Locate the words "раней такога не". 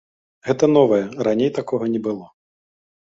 1.27-2.01